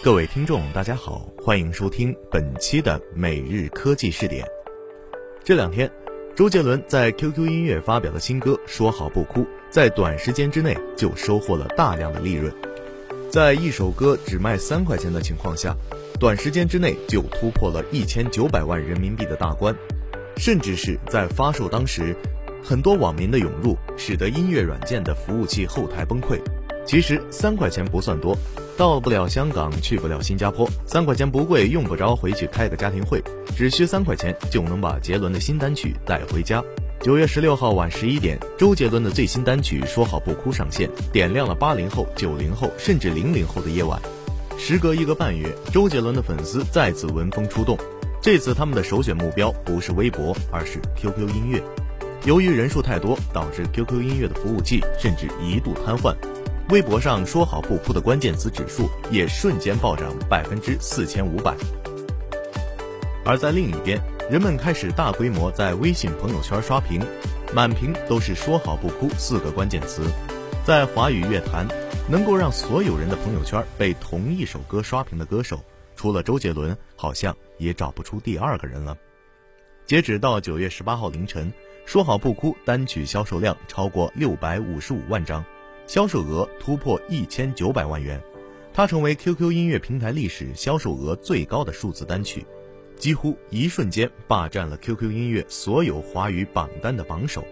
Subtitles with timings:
[0.00, 4.46] 各位听众，大家好，欢迎收听本期的每日科技视点。
[5.42, 5.90] 这两天，
[6.36, 9.40] 周杰伦在 QQ 音乐发表的新歌《说好不哭》，
[9.70, 12.54] 在短时间之内就收获了大量的利润。
[13.28, 15.76] 在一首歌只卖三块钱的情况下，
[16.20, 19.74] 短时间之内就突破了一千九百万人民币的大关，
[20.36, 22.14] 甚至是在发售当时，
[22.62, 26.40] 很多网民的涌入，使得音乐软件的服务器后台崩溃。
[26.88, 28.34] 其实三块钱不算多，
[28.78, 33.22] 到不了香港，去不了新加坡，三块钱不贵，用不着回去开个家庭会，
[33.54, 36.64] 只需三块钱就能把杰伦的新单曲带回家。
[37.02, 44.00] 九月十六号晚十一点，周杰伦的最新单曲《说好不哭》上线，点亮了八零后、九零后甚至零零后的夜晚。
[44.56, 47.76] 时隔一个半月，周杰伦的粉丝再次闻风出动，
[48.22, 51.62] 这次他们的首选目标不是微博，而是 QQ 音乐。
[52.24, 56.16] 由于人数太多，导致 QQ 音乐的服务器甚至一度瘫痪。
[56.70, 61.56] 微博上说好不哭的关键词指数也瞬间暴涨百分之四千五百，
[63.24, 63.98] 而在另一边，
[64.30, 67.00] 人们开始大规模在微信朋友圈刷屏，
[67.54, 70.02] 满屏都是说好不哭四个关键词。
[70.62, 71.66] 在华语乐坛，
[72.06, 75.58] 能够让所有人的朋友圈被同一首歌刷屏的歌手，
[75.96, 78.94] 除了周杰伦，好像也找不出第二个人了。
[79.86, 81.50] 截止到九月十八号凌晨，
[81.86, 85.42] 说好不哭单曲销售量超过六百五十五万张。
[85.88, 88.22] 销售额突破一千九百万元，
[88.74, 92.44] 它成为 QQ 音乐平台历史销售额最高的数字单曲，
[92.96, 97.42] 几乎一瞬间霸占了 QQ 音乐所有华语榜单的榜首。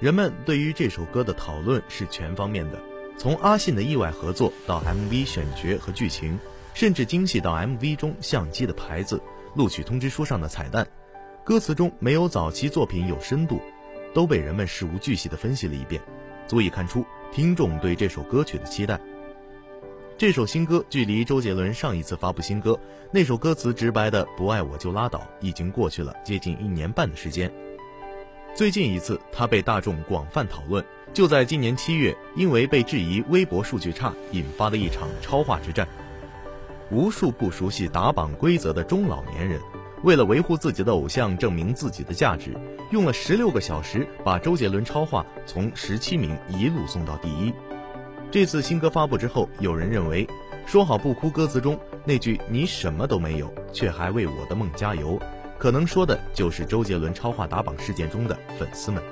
[0.00, 2.80] 人们对于这首歌的讨论是全方面的，
[3.18, 6.38] 从阿信的意外合作到 MV 选角和剧情，
[6.72, 9.20] 甚至精细到 MV 中相机的牌子、
[9.54, 10.88] 录取通知书上的彩蛋，
[11.44, 13.60] 歌词中没有早期作品有深度，
[14.14, 16.00] 都被人们事无巨细地分析了一遍，
[16.46, 17.04] 足以看出。
[17.36, 18.98] 听众对这首歌曲的期待。
[20.16, 22.80] 这首新歌距离周杰伦上一次发布新歌
[23.12, 27.52] 那首歌词直白的“不爱我就拉倒”已经过去了接近一年半的时间。
[28.54, 30.82] 最近一次他被大众广泛讨论，
[31.12, 35.86] 就在今年七月，因为被质疑微博数据差，引发的一场超话之战。
[36.90, 39.60] 无数不熟悉打榜规则的中老年人。
[40.02, 42.56] 为了维护自己的偶像，证明自己的价值，
[42.90, 47.52] 用了十六个小时把周杰伦超话从十七名一路送到第一。
[48.30, 50.28] 这次新歌发布之后，有人认为
[50.66, 55.18] “说好不哭”歌词中那句“你什么都没有，却还为我的梦加油”，
[55.58, 59.02] 可能说的就是周杰伦超话打榜事件中的粉丝们。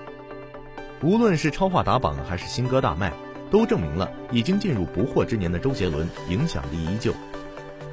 [1.03, 3.13] 无论是超话打榜还是新歌大卖，
[3.51, 7.13] 都证明了已经进入不惑之年的周杰伦影响力依旧。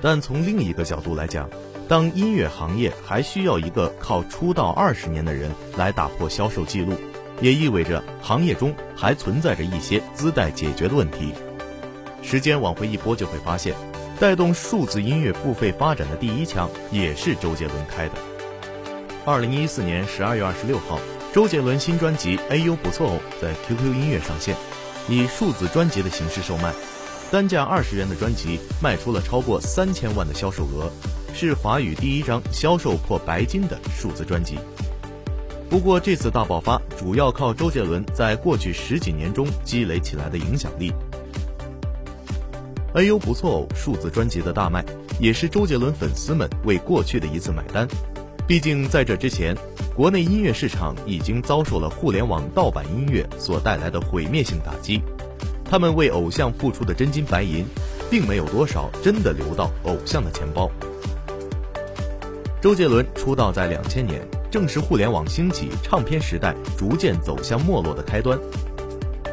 [0.02, 1.50] 但从另一个角度来讲，
[1.92, 6.94] 当音乐行业还需要一个靠出道二十年的人来打破销售记录，
[7.42, 11.34] 也意味着行业中还存在着一些资待解决的问题。
[12.24, 13.76] 时间往回一拨，就会发现，
[14.22, 18.14] 带动数字音乐付费发展的第一枪也是周杰伦开的。
[19.26, 20.98] 二零一四年十二月二十六号，
[21.34, 24.56] 周杰伦新专辑《哎呦不错哦》在 QQ 音乐上线，
[25.10, 26.74] 以数字专辑的形式售卖，
[27.30, 30.90] 单价二十元的专辑卖出了超过三千万的销售额。
[31.34, 34.58] 是华语第一张销售破白金的数字专辑。
[35.70, 40.92] 不过，这次大爆发主要靠周杰伦在过去十几年中积累起来的影响力。
[42.94, 43.68] 哎呦不错哦！
[43.74, 44.84] 数字专辑的大卖，
[45.18, 47.88] 也是周杰伦粉丝们为过去的一次买单。
[48.46, 49.56] 毕竟在这之前，
[49.96, 55.02] 国内音乐市场已经遭受了互联网盗版音乐所带来的毁灭性打击，
[55.64, 57.66] 他们为偶像付出的真金白银，
[58.10, 60.70] 并没有多少真的流到偶像的钱包。
[62.62, 68.40] 周杰伦出道在两千年，正是互联网兴起、唱片时代逐渐走向没落的开端。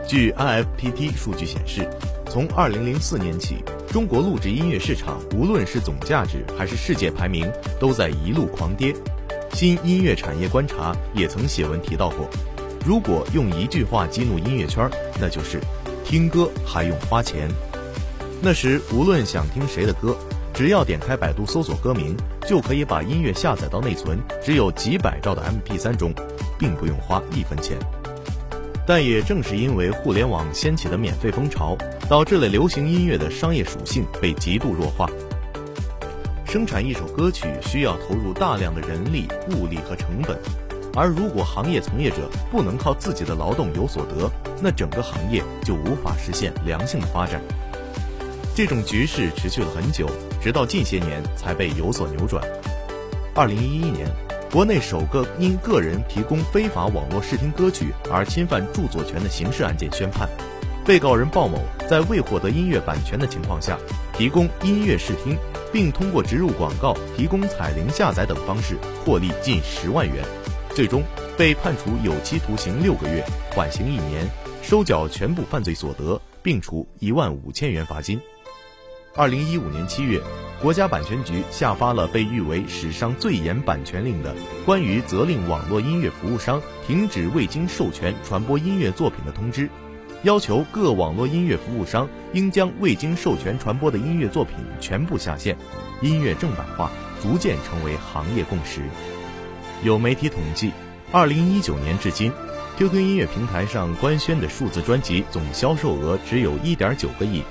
[0.08, 1.86] 据 IFPT 数据显示，
[2.30, 3.56] 从二零零四年起，
[3.92, 7.46] 中国录制音乐市场无论是总价值还是世界排名，
[7.78, 8.96] 都在一路狂跌。
[9.52, 12.26] 新音乐产业观察也曾写文提到过，
[12.86, 15.60] 如果用一句话激怒音乐圈，那就是
[16.02, 17.46] 听歌还用花钱。
[18.40, 20.16] 那时无论想听谁的歌。
[20.58, 26.12] 只要点开百度搜索歌名，就可以把音乐下载到内存只有几百兆的 MP3 中，
[26.58, 27.78] 并不用花一分钱。
[28.84, 31.78] 但也正是因为互联网掀起的免费风潮，
[32.08, 35.08] 导致了流行音乐的商业属性被极度弱化。
[36.44, 40.36] 生产一首歌曲需要投入大量的人力、物力和成本，
[40.96, 44.28] 而如果行业从业者不能靠自己的劳动有所得，
[44.60, 47.40] 那整个行业就无法实现良性的发展。
[48.56, 50.10] 这种局势持续了很久。
[50.40, 52.42] 直到近些年才被有所扭转。
[53.34, 54.08] 二零一一年，
[54.50, 60.28] 国内首个因个人提供非法网络视听歌曲而侵犯著作权的刑事案件宣判，
[60.84, 61.58] 被告人鲍某
[61.88, 63.78] 在未获得音乐版权的情况下，
[64.12, 65.36] 提供音乐试听，
[65.72, 70.24] 并通过植入广告、提供彩铃下载等方式获利近十万元，
[70.74, 71.02] 最终
[71.36, 73.24] 被判处有期徒刑六个月，
[73.54, 74.26] 缓刑一年，
[74.62, 78.20] 收缴全部犯罪所得，并处一万五千元罚金。
[79.18, 80.22] 二零一五年七月，
[80.62, 84.32] 国家版权局下发了被誉为史上最严版权令的
[84.64, 89.66] 《关于责令网络音乐服务商停止未经授权传播音乐作品的通知》，
[90.22, 95.58] 要求各网络音乐服务商应将未经授权传播的音乐作品全部下线，
[96.00, 96.88] 音乐正版化
[97.20, 98.82] 逐渐成为行业共识。
[99.82, 100.70] 有媒体统计，
[101.10, 102.30] 二零一九年至今
[102.76, 107.42] ，QQ 音乐平台上官宣的数字专辑总销售额只有一点九个亿。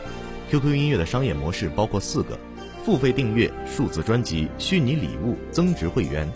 [0.49, 2.39] QQ 音乐的商业模式包括四个：
[2.85, 6.31] 付费订阅、数字专辑、虚拟礼物、增值会员。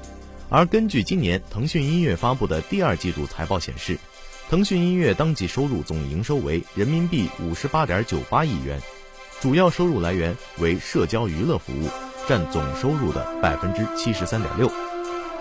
[0.50, 3.98] 而根据今年腾讯音乐发布的第二季度财报显示，
[4.50, 8.81] 腾讯音乐当季收入总营收为人民币五十八点九八亿元，
[9.40, 11.88] 主要收入来源为社交娱乐服务，
[12.28, 14.69] 占总收入的百分之七十三点六。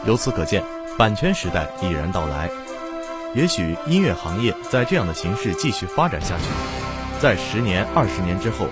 [0.06, 0.62] 由此可见，
[0.96, 2.48] 版权时代已然到来。
[3.34, 6.79] 也许音乐行业在这样的形势继续发展下去。
[7.20, 8.66] 在十年、二十年之后，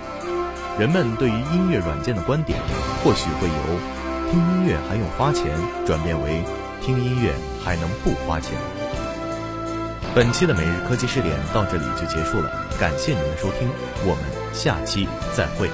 [0.79, 2.59] 人们对于音乐软件的观点，
[3.05, 5.55] 或许会由听音乐还用花钱，
[5.85, 6.43] 转变为
[6.81, 7.31] 听音乐
[7.62, 8.53] 还能不花钱。
[10.15, 12.50] 本期的每日科技视点到这里就结束了，
[12.81, 13.69] 感谢您的收听，
[14.06, 15.06] 我们下期
[15.37, 15.69] 再会。